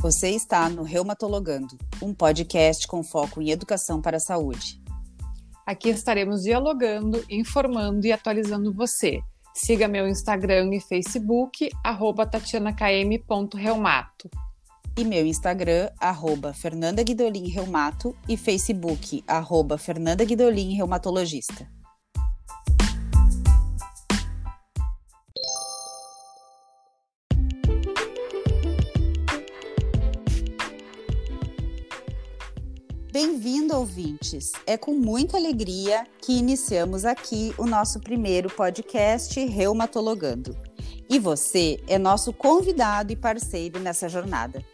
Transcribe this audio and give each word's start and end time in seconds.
Você 0.00 0.30
está 0.30 0.68
no 0.70 0.82
Reumatologando, 0.82 1.76
um 2.00 2.14
podcast 2.14 2.88
com 2.88 3.02
foco 3.02 3.42
em 3.42 3.50
educação 3.50 4.00
para 4.00 4.16
a 4.16 4.20
saúde. 4.20 4.80
Aqui 5.66 5.90
estaremos 5.90 6.40
dialogando, 6.40 7.22
informando 7.28 8.06
e 8.06 8.12
atualizando 8.12 8.72
você. 8.72 9.20
Siga 9.52 9.86
meu 9.86 10.08
Instagram 10.08 10.74
e 10.74 10.80
Facebook, 10.80 11.68
arroba 11.84 12.24
tatianakm.reumato. 12.24 14.30
E 14.96 15.04
meu 15.04 15.26
Instagram, 15.26 15.90
arroba 16.00 16.54
Fernanda 16.54 17.02
Guidolin 17.02 17.50
Reumato 17.50 18.16
e 18.26 18.38
Facebook, 18.38 19.22
arroba 19.28 19.76
Fernanda 19.76 20.24
Guidolin 20.24 20.76
Reumatologista. 20.76 21.68
Bem-vindo, 33.12 33.76
ouvintes! 33.76 34.52
É 34.64 34.76
com 34.76 34.92
muita 34.92 35.36
alegria 35.36 36.06
que 36.22 36.32
iniciamos 36.32 37.04
aqui 37.04 37.52
o 37.58 37.66
nosso 37.66 37.98
primeiro 37.98 38.48
podcast 38.48 39.44
Reumatologando. 39.46 40.56
E 41.08 41.18
você 41.18 41.82
é 41.88 41.98
nosso 41.98 42.32
convidado 42.32 43.12
e 43.12 43.16
parceiro 43.16 43.80
nessa 43.80 44.08
jornada. 44.08 44.64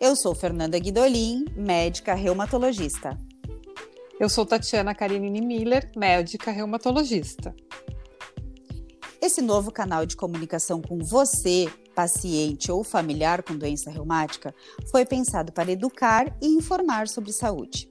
Eu 0.00 0.16
sou 0.16 0.34
Fernanda 0.34 0.76
Guidolin, 0.80 1.44
médica 1.54 2.12
reumatologista. 2.14 3.16
Eu 4.18 4.28
sou 4.28 4.44
Tatiana 4.44 4.92
Karinini 4.92 5.40
Miller, 5.40 5.88
médica 5.96 6.50
reumatologista. 6.50 7.54
Esse 9.22 9.40
novo 9.40 9.70
canal 9.70 10.04
de 10.04 10.16
comunicação 10.16 10.82
com 10.82 10.98
você 10.98 11.68
paciente 11.96 12.70
ou 12.70 12.84
familiar 12.84 13.42
com 13.42 13.56
doença 13.56 13.90
reumática 13.90 14.54
foi 14.90 15.06
pensado 15.06 15.50
para 15.50 15.72
educar 15.72 16.36
e 16.42 16.46
informar 16.46 17.08
sobre 17.08 17.32
saúde. 17.32 17.88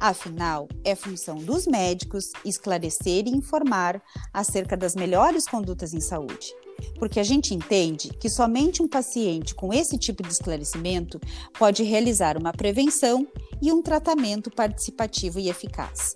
Afinal, 0.00 0.66
é 0.82 0.94
função 0.94 1.36
dos 1.36 1.66
médicos 1.66 2.32
esclarecer 2.44 3.26
e 3.26 3.30
informar 3.30 4.02
acerca 4.32 4.76
das 4.76 4.94
melhores 4.94 5.46
condutas 5.46 5.92
em 5.92 6.00
saúde. 6.00 6.54
Porque 6.98 7.20
a 7.20 7.22
gente 7.22 7.54
entende 7.54 8.08
que 8.18 8.30
somente 8.30 8.82
um 8.82 8.88
paciente 8.88 9.54
com 9.54 9.72
esse 9.72 9.98
tipo 9.98 10.22
de 10.22 10.32
esclarecimento 10.32 11.20
pode 11.58 11.82
realizar 11.82 12.38
uma 12.38 12.52
prevenção 12.52 13.26
e 13.60 13.70
um 13.70 13.82
tratamento 13.82 14.50
participativo 14.50 15.38
e 15.38 15.48
eficaz. 15.48 16.14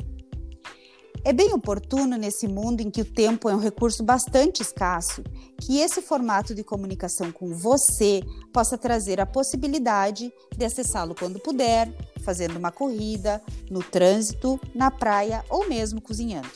É 1.25 1.33
bem 1.33 1.53
oportuno 1.53 2.17
nesse 2.17 2.47
mundo 2.47 2.81
em 2.81 2.91
que 2.91 3.01
o 3.01 3.05
tempo 3.05 3.49
é 3.49 3.55
um 3.55 3.59
recurso 3.59 4.03
bastante 4.03 4.63
escasso 4.63 5.23
que 5.61 5.79
esse 5.79 6.01
formato 6.01 6.55
de 6.55 6.63
comunicação 6.63 7.33
com 7.33 7.53
você 7.55 8.23
possa 8.53 8.79
trazer 8.79 9.21
a 9.21 9.27
possibilidade 9.27 10.33
de 10.57 10.65
acessá-lo 10.65 11.15
quando 11.15 11.41
puder, 11.41 11.93
fazendo 12.25 12.57
uma 12.57 12.71
corrida, 12.71 13.43
no 13.69 13.83
trânsito, 13.83 14.61
na 14.75 14.91
praia 14.91 15.45
ou 15.51 15.69
mesmo 15.69 16.01
cozinhando. 16.01 16.49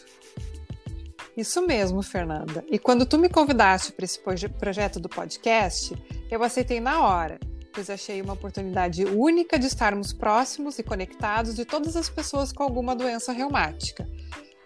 Isso 1.37 1.67
mesmo, 1.67 2.03
Fernanda. 2.03 2.65
E 2.71 2.79
quando 2.79 3.07
tu 3.07 3.19
me 3.19 3.29
convidaste 3.29 3.93
para 3.93 4.05
esse 4.05 4.21
projeto 4.59 5.01
do 5.01 5.09
podcast, 5.09 5.97
eu 6.31 6.43
aceitei 6.43 6.79
na 6.79 7.03
hora, 7.03 7.41
pois 7.73 7.89
achei 7.91 8.21
uma 8.21 8.35
oportunidade 8.35 9.05
única 9.05 9.59
de 9.59 9.67
estarmos 9.67 10.13
próximos 10.13 10.79
e 10.79 10.83
conectados 10.83 11.55
de 11.55 11.65
todas 11.65 11.97
as 11.97 12.09
pessoas 12.09 12.53
com 12.53 12.63
alguma 12.63 12.95
doença 12.95 13.33
reumática 13.33 14.07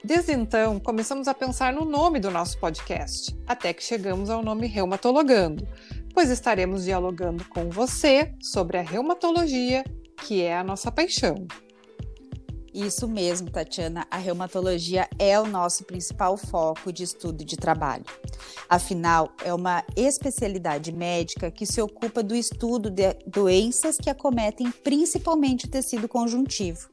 Desde 0.06 0.32
então, 0.32 0.78
começamos 0.78 1.26
a 1.26 1.34
pensar 1.34 1.72
no 1.72 1.84
nome 1.84 2.20
do 2.20 2.30
nosso 2.30 2.60
podcast, 2.60 3.36
até 3.44 3.74
que 3.74 3.82
chegamos 3.82 4.30
ao 4.30 4.40
nome 4.40 4.68
Reumatologando, 4.68 5.66
pois 6.14 6.30
estaremos 6.30 6.84
dialogando 6.84 7.44
com 7.46 7.68
você 7.70 8.32
sobre 8.40 8.78
a 8.78 8.82
reumatologia, 8.82 9.82
que 10.18 10.42
é 10.42 10.56
a 10.56 10.62
nossa 10.62 10.92
paixão. 10.92 11.34
Isso 12.76 13.08
mesmo, 13.08 13.50
Tatiana. 13.50 14.06
A 14.10 14.18
reumatologia 14.18 15.08
é 15.18 15.40
o 15.40 15.46
nosso 15.46 15.82
principal 15.84 16.36
foco 16.36 16.92
de 16.92 17.04
estudo 17.04 17.42
de 17.42 17.56
trabalho. 17.56 18.04
Afinal, 18.68 19.32
é 19.42 19.54
uma 19.54 19.82
especialidade 19.96 20.92
médica 20.92 21.50
que 21.50 21.64
se 21.64 21.80
ocupa 21.80 22.22
do 22.22 22.36
estudo 22.36 22.90
de 22.90 23.14
doenças 23.26 23.96
que 23.96 24.10
acometem 24.10 24.70
principalmente 24.70 25.64
o 25.64 25.70
tecido 25.70 26.06
conjuntivo. 26.06 26.90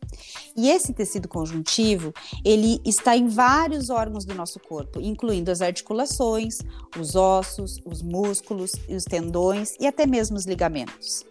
E 0.56 0.70
esse 0.70 0.94
tecido 0.94 1.28
conjuntivo, 1.28 2.14
ele 2.46 2.80
está 2.86 3.18
em 3.18 3.28
vários 3.28 3.90
órgãos 3.90 4.24
do 4.24 4.34
nosso 4.34 4.62
corpo, 4.62 5.02
incluindo 5.02 5.52
as 5.52 5.62
articulações, 5.62 6.60
os 6.98 7.14
ossos, 7.14 7.82
os 7.84 8.02
músculos, 8.02 8.72
os 8.88 9.04
tendões 9.04 9.76
e 9.82 9.86
até 9.86 10.08
mesmo 10.08 10.38
os 10.38 10.46
ligamentos. 10.46 11.26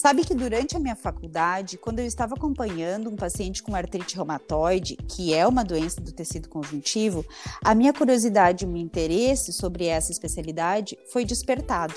Sabe 0.00 0.24
que 0.24 0.34
durante 0.34 0.74
a 0.74 0.80
minha 0.80 0.96
faculdade, 0.96 1.76
quando 1.76 1.98
eu 1.98 2.06
estava 2.06 2.34
acompanhando 2.34 3.10
um 3.10 3.16
paciente 3.16 3.62
com 3.62 3.74
artrite 3.74 4.16
reumatoide, 4.16 4.96
que 4.96 5.34
é 5.34 5.46
uma 5.46 5.62
doença 5.62 6.00
do 6.00 6.10
tecido 6.10 6.48
conjuntivo, 6.48 7.22
a 7.62 7.74
minha 7.74 7.92
curiosidade 7.92 8.64
e 8.64 8.66
o 8.66 8.70
meu 8.70 8.80
interesse 8.80 9.52
sobre 9.52 9.84
essa 9.84 10.10
especialidade 10.10 10.98
foi 11.12 11.26
despertado. 11.26 11.92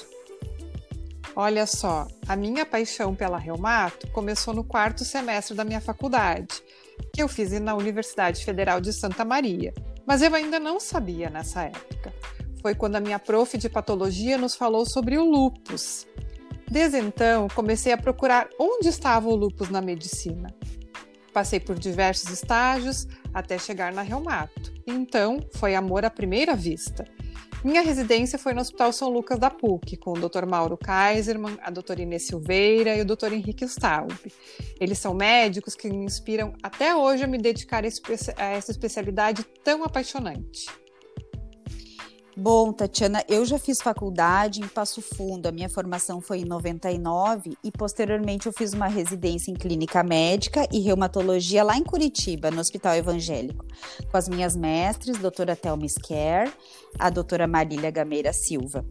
Olha 1.34 1.66
só, 1.66 2.06
a 2.28 2.36
minha 2.36 2.66
paixão 2.66 3.16
pela 3.16 3.38
reumato 3.38 4.06
começou 4.12 4.54
no 4.54 4.66
quarto 4.66 5.06
semestre 5.06 5.56
da 5.56 5.64
minha 5.64 5.80
faculdade, 5.80 6.62
que 7.14 7.24
eu 7.24 7.30
fiz 7.30 7.58
na 7.62 7.74
Universidade 7.74 8.44
Federal 8.44 8.82
de 8.82 8.92
Santa 8.92 9.24
Maria. 9.24 9.74
Mas 10.06 10.22
eu 10.22 10.36
ainda 10.36 10.60
não 10.60 10.78
sabia 10.78 11.30
nessa 11.30 11.64
época. 11.64 12.14
Foi 12.62 12.76
quando 12.76 12.98
a 12.98 13.00
minha 13.00 13.18
prof 13.18 13.58
de 13.58 13.70
patologia 13.70 14.38
nos 14.38 14.56
falou 14.56 14.86
sobre 14.86 15.18
o 15.18 15.24
lupus. 15.24 16.06
Desde 16.70 16.98
então, 16.98 17.48
comecei 17.50 17.92
a 17.94 17.98
procurar 17.98 18.50
onde 18.60 18.88
estava 18.88 19.28
o 19.30 19.36
lupus 19.36 19.70
na 19.70 19.82
medicina. 19.82 20.54
Passei 21.34 21.60
por 21.60 21.78
diversos 21.78 22.30
estágios 22.30 23.08
até 23.34 23.58
chegar 23.58 23.92
na 23.92 24.02
reumato. 24.02 24.74
Então, 24.86 25.40
foi 25.56 25.76
amor 25.76 26.06
à 26.06 26.10
primeira 26.10 26.56
vista. 26.56 27.06
Minha 27.64 27.82
residência 27.82 28.38
foi 28.38 28.54
no 28.54 28.60
Hospital 28.60 28.92
São 28.92 29.10
Lucas 29.10 29.40
da 29.40 29.50
PUC, 29.50 29.96
com 29.96 30.12
o 30.12 30.20
Dr. 30.20 30.46
Mauro 30.46 30.78
Kaiserman, 30.78 31.58
a 31.62 31.72
doutora 31.72 32.02
Inês 32.02 32.28
Silveira 32.28 32.94
e 32.94 33.02
o 33.02 33.06
Dr. 33.06 33.32
Henrique 33.32 33.64
Staub. 33.64 34.12
Eles 34.80 35.00
são 35.00 35.14
médicos 35.14 35.74
que 35.74 35.90
me 35.90 36.06
inspiram 36.06 36.54
até 36.62 36.94
hoje 36.94 37.24
a 37.24 37.28
me 37.28 37.38
dedicar 37.38 37.84
a 37.86 38.46
essa 38.46 38.72
especialidade 38.72 39.44
tão 39.64 39.82
apaixonante. 39.84 40.68
Bom, 42.36 42.74
Tatiana, 42.74 43.24
eu 43.30 43.46
já 43.46 43.60
fiz 43.60 43.80
faculdade 43.80 44.60
em 44.60 44.68
Passo 44.68 45.04
Fundo. 45.04 45.46
A 45.46 45.52
minha 45.52 45.70
formação 45.70 46.20
foi 46.20 46.40
em 46.40 46.46
99 46.46 47.56
e 47.64 47.72
posteriormente 47.72 48.48
eu 48.48 48.54
fiz 48.54 48.74
uma 48.74 48.88
residência 48.88 49.52
em 49.52 49.54
clínica 49.54 50.04
médica 50.04 50.68
e 50.72 50.80
reumatologia 50.80 51.64
lá 51.64 51.78
em 51.78 51.84
Curitiba, 51.84 52.50
no 52.50 52.60
Hospital 52.60 52.96
Evangélico, 52.96 53.64
com 54.10 54.18
as 54.18 54.28
minhas 54.28 54.56
mestres, 54.56 55.20
doutora 55.20 55.56
Thelma 55.56 55.88
Sker, 55.88 56.52
a 56.98 57.12
doutora 57.12 57.46
Marília 57.46 57.92
Gameira 57.92 58.34
Silva. 58.34 58.84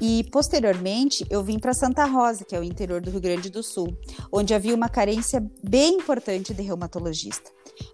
E 0.00 0.24
posteriormente 0.32 1.24
eu 1.30 1.44
vim 1.44 1.60
para 1.60 1.72
Santa 1.72 2.04
Rosa, 2.04 2.44
que 2.44 2.56
é 2.56 2.58
o 2.58 2.64
interior 2.64 3.00
do 3.00 3.10
Rio 3.10 3.20
Grande 3.20 3.48
do 3.48 3.62
Sul, 3.62 3.96
onde 4.32 4.52
havia 4.52 4.74
uma 4.74 4.88
carência 4.88 5.40
bem 5.62 5.94
importante 5.94 6.52
de 6.52 6.62
reumatologista. 6.62 7.50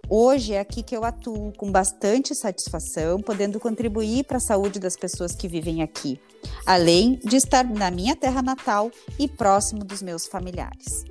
Hoje 0.09 0.53
é 0.53 0.59
aqui 0.59 0.83
que 0.83 0.95
eu 0.95 1.03
atuo 1.03 1.51
com 1.57 1.71
bastante 1.71 2.35
satisfação, 2.35 3.19
podendo 3.19 3.59
contribuir 3.59 4.25
para 4.25 4.37
a 4.37 4.41
saúde 4.41 4.79
das 4.79 4.95
pessoas 4.95 5.35
que 5.35 5.47
vivem 5.47 5.81
aqui, 5.81 6.19
além 6.65 7.19
de 7.23 7.35
estar 7.35 7.63
na 7.63 7.89
minha 7.89 8.15
terra 8.15 8.41
natal 8.41 8.91
e 9.17 9.27
próximo 9.27 9.83
dos 9.83 10.01
meus 10.01 10.25
familiares. 10.27 11.03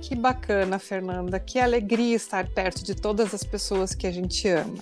Que 0.00 0.14
bacana, 0.14 0.78
Fernanda. 0.78 1.40
Que 1.40 1.58
alegria 1.58 2.14
estar 2.14 2.46
perto 2.50 2.84
de 2.84 2.94
todas 2.94 3.32
as 3.32 3.42
pessoas 3.42 3.94
que 3.94 4.06
a 4.06 4.10
gente 4.10 4.46
ama. 4.48 4.76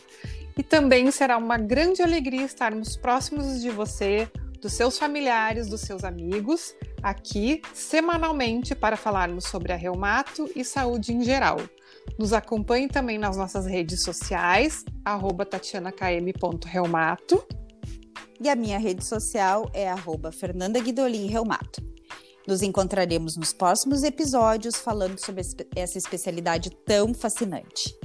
E 0.58 0.62
também 0.62 1.10
será 1.10 1.38
uma 1.38 1.56
grande 1.56 2.02
alegria 2.02 2.44
estarmos 2.44 2.96
próximos 2.96 3.60
de 3.60 3.70
você, 3.70 4.28
dos 4.60 4.72
seus 4.72 4.98
familiares, 4.98 5.68
dos 5.68 5.80
seus 5.80 6.04
amigos, 6.04 6.74
aqui 7.02 7.60
semanalmente 7.74 8.74
para 8.74 8.96
falarmos 8.96 9.44
sobre 9.44 9.72
a 9.72 9.76
reumato 9.76 10.50
e 10.54 10.64
saúde 10.64 11.12
em 11.12 11.22
geral. 11.22 11.58
Nos 12.18 12.32
acompanhe 12.32 12.88
também 12.88 13.18
nas 13.18 13.36
nossas 13.36 13.66
redes 13.66 14.02
sociais, 14.02 14.84
tatianakm.reumato. 15.50 17.44
E 18.40 18.48
a 18.48 18.56
minha 18.56 18.78
rede 18.78 19.04
social 19.04 19.70
é 19.72 19.88
arroba 19.88 20.32
Fernanda 20.32 20.80
Guidolin 20.80 21.26
Reumato. 21.26 21.80
Nos 22.46 22.60
encontraremos 22.60 23.36
nos 23.36 23.52
próximos 23.52 24.02
episódios 24.02 24.76
falando 24.76 25.18
sobre 25.18 25.42
essa 25.76 25.96
especialidade 25.96 26.70
tão 26.84 27.14
fascinante. 27.14 27.96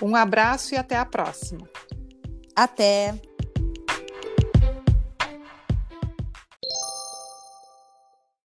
Um 0.00 0.16
abraço 0.16 0.74
e 0.74 0.78
até 0.78 0.96
a 0.96 1.04
próxima. 1.04 1.68
Até! 2.56 3.27